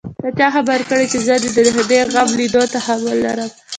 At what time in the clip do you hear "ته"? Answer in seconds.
0.21-0.27